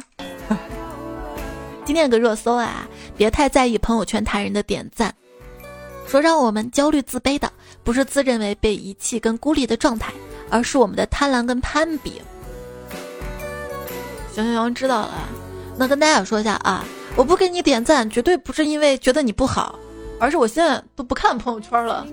[1.84, 2.86] 今天有个热搜啊，
[3.16, 5.14] 别太在意朋友圈他人的点赞。
[6.06, 7.52] 说让我们焦虑自卑的，
[7.84, 10.12] 不是自认为被遗弃跟孤立的状态，
[10.50, 12.20] 而是我们的贪婪跟攀比。
[14.32, 15.10] 行行行，知道了。
[15.76, 16.84] 那跟大家说一下啊，
[17.16, 19.78] 我不给你点赞，绝对不是因为觉得你不好，
[20.18, 22.06] 而是我现在都不看朋友圈了。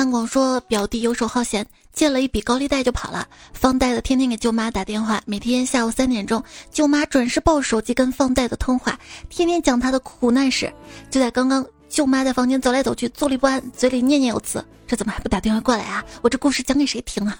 [0.00, 8.98] 韩广说表弟游手好闲，借了一笔高利贷就跑了，放贷的天天给舅妈打电话，每天下午三点钟，舅妈准时抱手机跟放贷的通话，
[9.28, 10.72] 天天讲他的苦难史。
[11.10, 16.02] 就在刚刚，舅妈在房间走来走去，坐立不安，嘴里念念有词：“这怎么还不打电话过来啊？
[16.22, 17.38] 我这故事讲给谁听啊？”，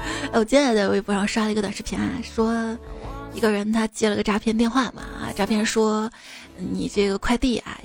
[0.32, 2.78] 我今天在微博上刷了一个短视频啊，说
[3.34, 5.02] 一个人他接了个诈骗电话嘛，
[5.34, 6.08] 诈骗说
[6.56, 7.76] 你这个快递啊。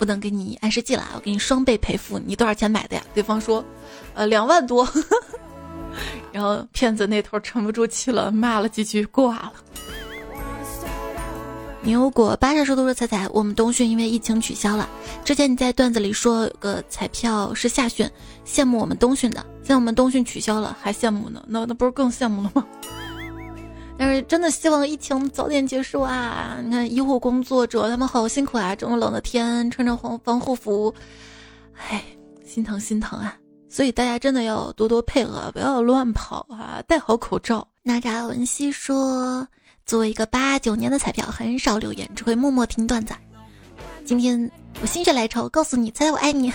[0.00, 2.18] 不能给你按时寄了，我给你双倍赔付。
[2.18, 3.02] 你多少钱买的呀？
[3.12, 3.62] 对方说，
[4.14, 4.88] 呃，两万多。
[6.32, 9.52] 然后骗子那头沉不住气了，骂了几句，挂了。
[11.82, 14.88] 牛果八十度说彩彩，我们冬训因为疫情取消了。
[15.22, 18.10] 之前你在段子里说有个彩票是夏训，
[18.46, 19.44] 羡慕我们冬训的。
[19.62, 21.42] 现在我们冬训取消了，还羡慕呢？
[21.46, 22.66] 那那不是更羡慕了吗？
[24.00, 26.56] 但是真的希望疫情早点结束啊！
[26.64, 30.94] 你看医护工作者他们好辛苦啊，这么冷的天穿着防防护服，
[31.76, 32.02] 唉，
[32.42, 33.36] 心疼心疼啊！
[33.68, 37.68] 所以大家真的要多多配合，不要乱跑啊，戴好口罩。
[37.82, 39.46] 娜扎文熙说，
[39.84, 43.12] 作为一个八九年的彩票，很少留言，只会默默听段子。
[44.06, 46.50] 今天我心血来潮告诉你，猜猜我爱你。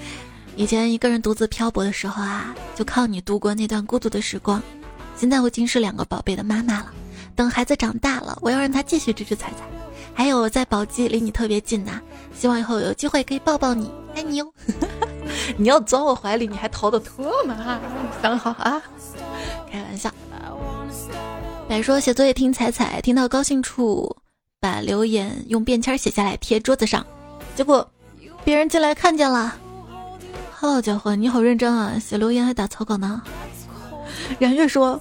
[0.56, 4.62] 以前一个人独自漂泊的时候啊，就靠你度过那段孤独的时光。
[5.16, 6.86] 现在我已经是两个宝贝的妈妈了，
[7.36, 9.58] 等孩子长大了，我要让他继续支持彩彩。
[10.14, 12.00] 还有在宝鸡离你特别近呐，
[12.38, 14.52] 希望以后有机会可以抱抱你，爱你哦。
[15.56, 17.80] 你要钻我怀里，你还逃得脱吗？
[18.20, 18.82] 想好啊，
[19.70, 20.10] 开玩笑。
[21.68, 24.14] 百说写作业听彩彩，听到高兴处
[24.60, 27.06] 把留言用便签写下来贴桌子上，
[27.56, 27.88] 结果
[28.44, 29.56] 别人进来看见了。
[30.50, 33.22] 好家伙，你好认真啊，写留言还打草稿呢。
[34.38, 35.00] 冉月说：“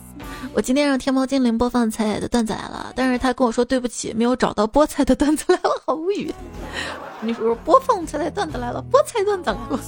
[0.53, 6.33] 我今天让天猫精灵播放彩彩的段子来了，但是他跟我说对不起，没有找到菠菜的段子来了，好无语。
[7.21, 9.79] 你说播放彩彩段子来了，菠菜段子来了。”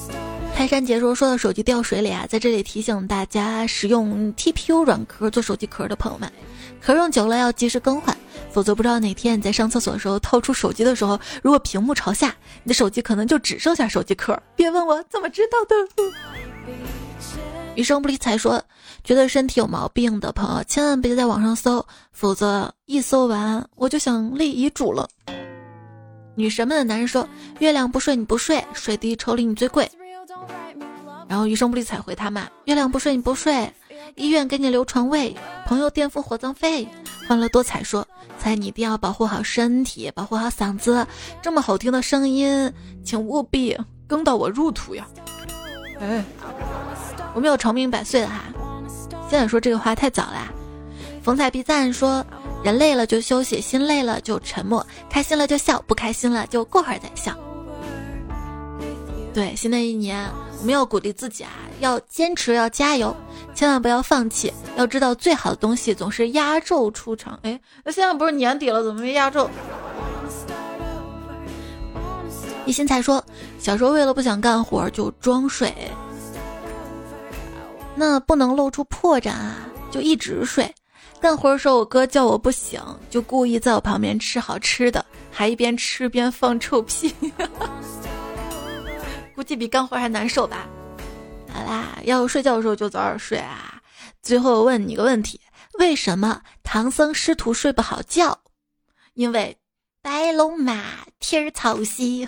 [0.56, 6.32] 泰山杰说：“说到手机掉水里啊，在这里提醒大家，使用 TPU 软壳做手机壳的朋友们，
[6.80, 8.16] 壳用久了要及时更换，
[8.52, 14.40] 否则不知道哪天你在上厕所的时候掏出手机的时候，如果屏幕朝下，你的手机可能就只剩下手机壳。
[14.56, 15.76] 别问我怎么知道的。”
[17.76, 18.62] 余生不理睬说。
[19.04, 25.10] 觉得身体有毛病的朋友，千万别在网上搜，否则一搜完我就想立遗嘱了。
[26.36, 27.28] 女神们的男人说
[27.60, 29.90] ：“月亮不睡你不睡，水滴抽离你最贵。”
[31.28, 33.72] 然后余生不理睬回他们：“月亮不睡你不睡，
[34.16, 36.88] 医院给你留床位，朋友垫付火葬费。”
[37.28, 38.06] 欢乐多彩说
[38.40, 41.06] ：“猜你一定要保护好身体，保护好嗓子，
[41.42, 42.72] 这么好听的声音，
[43.04, 45.08] 请务必跟到我入土呀！”
[46.00, 46.24] 哎，
[47.34, 48.44] 我没有长命百岁的哈。
[49.30, 50.52] 现在说这个话太早了。
[51.24, 52.24] 逢彩必赞说
[52.64, 57.34] ：“人累了就休息，心累了就沉默，开心了就笑，不开心了就过会儿再笑。”
[59.34, 60.30] 对，新的一年
[60.60, 63.16] 我们要鼓励自己啊，要坚持，要加油，
[63.56, 64.54] 千万不要放弃。
[64.76, 67.40] 要知道，最好的东西总是压轴出场。
[67.44, 69.50] 哎，那现在不是年底了，怎么没压轴？
[72.66, 73.24] 一心才说
[73.58, 75.74] ：“小时候为了不想干活就装睡。”
[77.96, 80.74] 那不能露出破绽啊，就一直睡。
[81.22, 87.14] 干活的时候，我哥叫我不醒，就故意在我旁边吃好吃的，还一边吃边放臭屁。
[89.34, 90.68] 估计比干活还难受吧。
[91.54, 93.82] 好啦，要睡觉的时候就早点睡啊。
[94.22, 95.40] 最后问你个问题：
[95.80, 98.38] 为什么唐僧师徒睡不好觉？
[99.14, 99.56] 因为
[100.02, 100.84] 白龙马
[101.20, 102.28] 踢草席。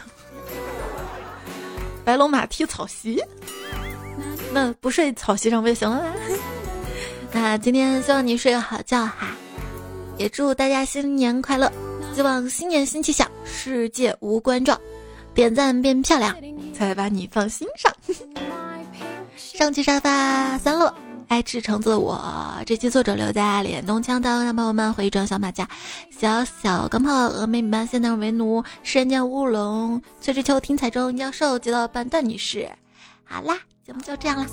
[2.05, 3.21] 白龙马踢草席。
[4.55, 6.13] 那不睡草席上不就行了吗？
[7.33, 9.35] 那今天希望你睡个好觉哈，
[10.17, 11.69] 也祝大家新年快乐，
[12.15, 14.79] 希望新年新气象，世界无冠状，
[15.33, 16.33] 点赞变漂亮，
[16.73, 17.93] 才把你放心上。
[19.35, 20.93] 上期沙发三乐，
[21.27, 22.17] 爱吃橙子的我，
[22.65, 25.67] 这期作者留在脸东腔的让朋友们回转小马甲，
[26.17, 32.69] 小小钢炮峨眉般现代为奴，世人间乌龙，崔志秋听彩中教授接到半段女士，
[33.25, 33.59] 好啦。
[33.85, 34.47] 节目就这样了，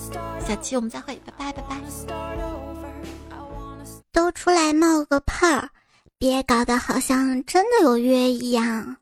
[0.47, 1.81] 下期我们再会，拜拜拜拜。
[4.13, 5.71] 都出来冒个泡儿，
[6.19, 8.95] 别搞得好像真的有约一样。